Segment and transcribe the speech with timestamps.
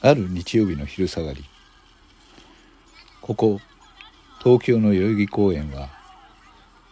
[0.00, 1.44] ある日曜日の昼下がり
[3.20, 3.60] ここ
[4.42, 5.88] 東京の代々木公園は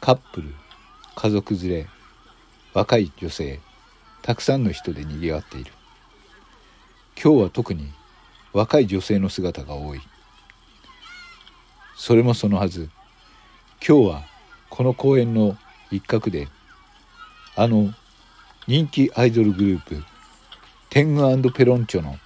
[0.00, 0.54] カップル
[1.14, 1.86] 家族連れ
[2.74, 3.60] 若い女性
[4.22, 5.72] たくさんの人でにぎわっている。
[7.20, 7.90] 今日は特に
[8.52, 10.00] 若い女性の姿が多い。
[11.96, 12.90] それもそのはず
[13.86, 14.24] 今日は
[14.70, 15.56] この公園の
[15.90, 16.48] 一角で
[17.56, 17.92] あの
[18.66, 20.04] 人気アイドルグループ
[20.90, 22.16] 天狗ペロンチョの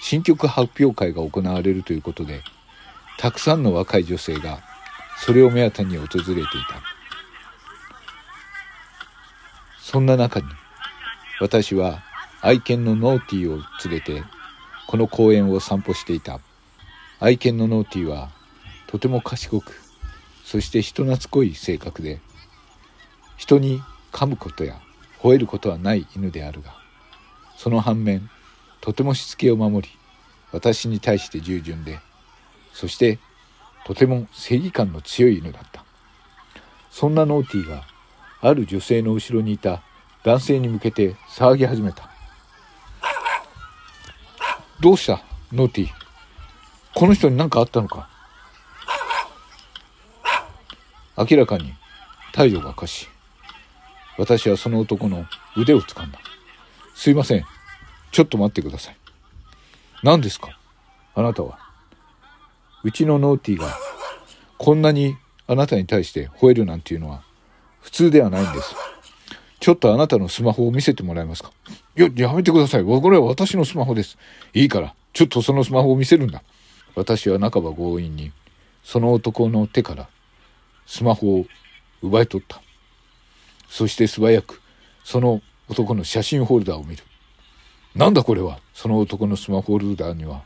[0.00, 2.42] 新曲発表会が行われるということで
[3.18, 4.60] たくさんの若い女性が
[5.18, 6.46] それを目当てに訪れていた。
[9.80, 10.46] そんな中に
[11.40, 12.02] 私は
[12.42, 14.22] 愛犬のノーティーを連れて
[14.88, 16.40] この公園を散歩していた。
[17.18, 18.28] 愛犬のノーティーは
[18.86, 19.80] とても賢く
[20.44, 22.20] そして人懐っこい性格で
[23.38, 23.80] 人に
[24.12, 24.78] 噛むことや
[25.20, 26.74] 吠えることはない犬であるが
[27.56, 28.28] その反面
[28.80, 29.94] とてもしつけを守り
[30.52, 31.98] 私に対して従順で
[32.72, 33.18] そして
[33.84, 35.84] とても正義感の強い犬だった。
[36.90, 37.84] そんなノーティーが
[38.40, 39.82] ある女性の後ろにいた
[40.24, 42.10] 男性に向けて騒ぎ始めた。
[44.80, 45.90] どうしたノーティー？
[46.94, 48.08] この人に何かあったのか？
[51.16, 51.72] 明らかに
[52.32, 53.06] 態度がおかしい。
[54.18, 56.18] 私はその男の腕を掴んだ。
[56.94, 57.44] すいません。
[58.16, 58.96] ちょっと待ってください
[60.02, 60.58] 何ですか？
[61.14, 61.58] あなたは
[62.82, 63.76] うちのノーティーが
[64.56, 67.24] こんなにあなたに対して吠えるなんていうのは
[67.82, 68.74] 普通ではないんです。
[69.60, 71.52] ちょっとあなたのスマホを見せてもらえますか？
[71.94, 72.84] いや、やめてください。
[72.84, 74.16] これは私のスマホです。
[74.54, 76.42] いいから、ちょっとそのスマホを見せるんだ。
[76.94, 78.32] 私は半ば強引に、
[78.82, 80.08] その男の手から
[80.86, 81.46] スマホを
[82.00, 82.62] 奪い取った。
[83.68, 84.62] そして素早く、
[85.04, 87.04] その男の写真ホルダーを見る。
[87.96, 88.58] なんだこれは？
[88.74, 90.42] その男のスマホホルダーには、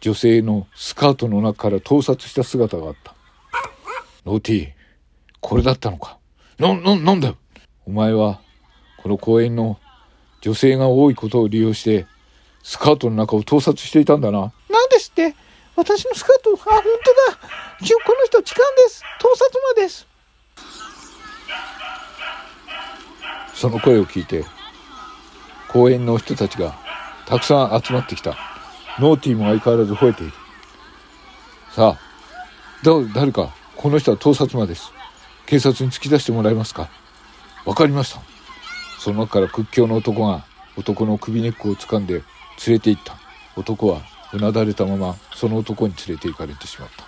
[0.00, 3.14] 女性のスカートの中から盗撮した姿があった。
[4.24, 4.68] ノーティー、
[5.40, 6.18] これだったのか？
[6.56, 7.36] な、な、なんだよ？
[7.84, 8.40] お前は、
[9.02, 9.80] この公園の
[10.40, 12.06] 女性が多いことを利用して、
[12.62, 14.52] スカートの中を盗撮していたんだな。
[14.70, 15.34] なんですって？
[15.74, 16.82] 私のスカート、あ、本
[17.26, 17.38] 当だ。
[17.38, 17.46] こ
[17.80, 19.02] の人痴漢です。
[19.20, 20.06] 盗撮魔です。
[23.54, 24.44] その声を聞いて、
[25.68, 26.74] 公園の人たちが
[27.26, 28.36] たくさん集まってきた。
[28.98, 30.32] ノーティーも相変わらず吠えている。
[31.70, 31.98] さあ、
[32.82, 34.92] だ、誰か、この人は盗撮魔です。
[35.46, 36.88] 警察に突き出してもらえますか？
[37.64, 38.20] わかりました。
[38.98, 40.44] その中から屈強の男が
[40.76, 42.24] 男の首根っこを掴んで連
[42.68, 43.16] れて行った。
[43.56, 44.02] 男は
[44.32, 47.04] うなだれたままその男に連れて行かれてしまった。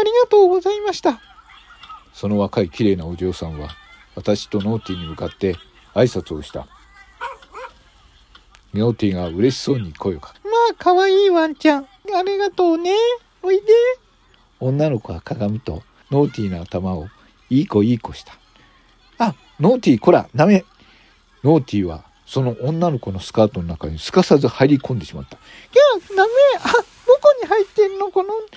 [0.00, 1.20] ありがとうございました。
[2.12, 3.70] その若い綺麗なお嬢さんは
[4.14, 5.56] 私とノーティーに向かって
[5.98, 6.66] 挨拶をした。
[8.72, 11.84] ミオティが嬉しそうに声をかけまあ、かわいいワンちゃん。
[11.84, 12.92] ありがとうね。
[13.42, 13.64] おいで。
[14.60, 17.08] 女の子はかがむとノーティーの頭を
[17.50, 18.34] いい子いい子した。
[19.18, 20.64] あ、ノーティー、こら、ダメ。
[21.42, 25.36] ノーティーはその女の子のスカートの中にすかさず入り込んでしまった。
[25.36, 26.30] いや、ダメ。
[26.60, 26.72] あ、
[27.06, 28.28] どこに入ってんのこの。
[28.28, 28.48] いや、ノ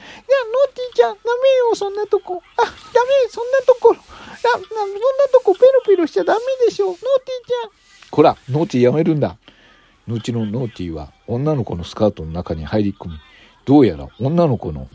[0.68, 2.44] ーティーちゃん、ダメよ、そんなとこ。
[2.57, 2.72] あ、ダメ、
[3.30, 3.96] そんなところ。
[3.96, 4.03] いや、
[4.51, 4.68] そんな
[5.31, 6.88] とこペロペロしちゃダメでしょ。
[6.88, 7.72] ノーティーちゃん。
[8.11, 9.38] こら、ノーティーやめるんだ。
[10.07, 13.16] 後のノーティーは女の子のスカートの中に入り込み、
[13.66, 14.89] どうやら女の子の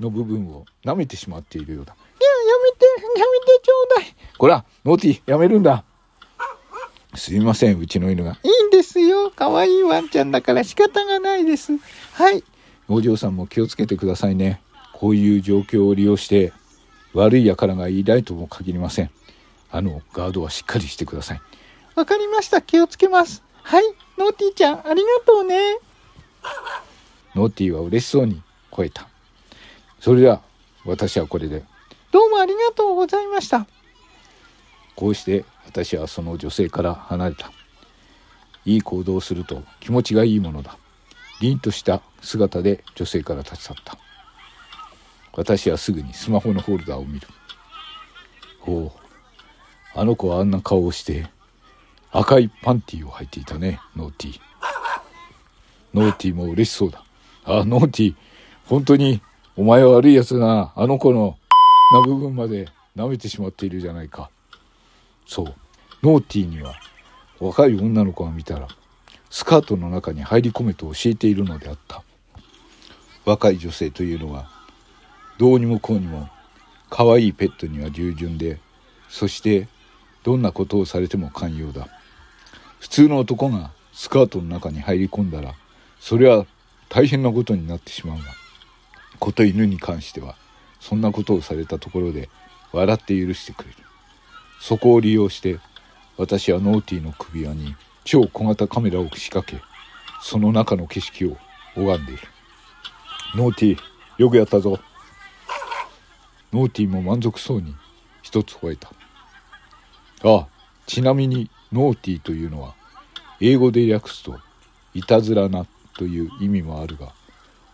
[0.00, 1.94] の部分を舐めてしまっているようだ。
[1.94, 2.84] いや、やめて、
[3.20, 4.14] やめてちょうだい。
[4.36, 5.84] こら、ノーティー、やめるんだ。
[7.14, 8.38] すいません、うちの犬が。
[8.42, 9.32] いいんですよ。
[9.34, 11.72] 可愛いワンちゃんだから仕方がないです。
[12.12, 12.42] はい。
[12.88, 14.60] お嬢さんも気をつけてくださいね。
[14.94, 16.52] こういう状況を利用して、
[17.14, 19.10] 悪い輩がいないとも限りません。
[19.70, 21.40] あの、ガードはしっかりしてください。
[21.98, 22.62] わかりました。
[22.62, 23.42] 気をつけます。
[23.64, 23.84] はい。
[24.18, 25.58] ノーティーちゃん、ありがとうね。
[27.34, 29.08] ノーティーは嬉しそうに吠えた。
[29.98, 30.40] それでは、
[30.84, 31.64] 私はこれで。
[32.12, 33.66] どうもありがとうございました。
[34.94, 37.50] こうして私はその女性から離れた。
[38.64, 40.78] いい行動をすると気持ちがいいものだ。
[41.40, 43.98] 凛とした姿で女性から立ち去った。
[45.32, 47.26] 私はすぐにスマホのホルダーを見る。
[48.68, 48.92] おう、
[49.96, 51.26] あの子はあんな顔をして
[52.10, 54.40] 赤いパンティーを履いていたね、ノーティー。
[55.94, 57.04] ノーティーも嬉しそうだ。
[57.44, 58.14] あ、ノーティー、
[58.66, 59.20] 本当に
[59.56, 60.72] お前は悪い奴だな。
[60.76, 61.36] あの子の
[61.92, 64.30] な部分まで舐めてしまっているじゃないか。
[65.26, 65.54] そう。
[66.02, 66.74] ノーティーには
[67.40, 68.68] 若い女の子が見たら
[69.30, 72.02] スカートの中に入り込めと教えているのであった。
[73.24, 74.48] 若い女性というのは
[75.38, 76.28] どうにもこうにも
[76.88, 78.58] 可愛いペットには従順で
[79.08, 79.68] そして
[80.22, 81.88] どんなことをされても寛容だ。
[82.80, 85.54] 普通の男がスカートの中に入り込んだら
[86.00, 86.46] それは
[86.88, 88.24] 大変なことになってしまうが
[89.18, 90.36] こと犬に関しては
[90.80, 92.28] そんなことをされたところで
[92.72, 93.76] 笑って許してくれる。
[94.60, 95.58] そこを利用して
[96.16, 99.62] 私はノーティーの首輪に超小型カメラを仕掛け
[100.22, 101.36] その中の景色を
[101.76, 102.22] 拝んでいる。
[103.34, 103.78] ノーティー
[104.18, 104.78] よくやったぞ。
[106.52, 107.74] ノーティーも満足そうに
[108.22, 108.88] 一つ吠えた。
[110.24, 110.57] ああ
[110.88, 112.74] ちなみにノーティーというのは
[113.40, 114.40] 英語で訳すと
[114.94, 115.66] いたずらな
[115.98, 117.12] という意味もあるが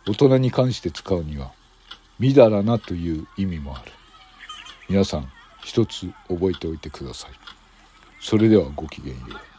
[0.07, 1.53] 大人に関して使うには
[2.19, 3.93] みだらなという意味もある。
[4.89, 5.31] 皆さん
[5.63, 7.31] 一つ覚えておいてください。
[8.21, 9.54] それではごきげんよう。